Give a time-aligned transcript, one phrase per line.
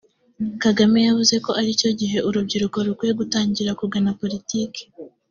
[0.63, 4.81] Kagame yavuze ko ari cyo gihe urubyiruko rukwiye gutangira kugana politki